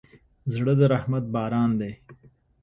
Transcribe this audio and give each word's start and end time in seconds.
زړه 0.53 0.73
د 0.79 0.81
رحمت 0.93 1.25
باران 1.33 1.71
دی. 1.81 1.91